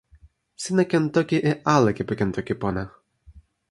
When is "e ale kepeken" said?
1.51-2.29